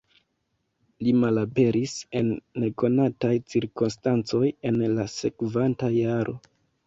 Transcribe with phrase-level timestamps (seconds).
[1.07, 1.91] Li malaperis
[2.21, 2.31] en
[2.63, 6.37] nekonataj cirkonstancoj en la sekvanta jaro.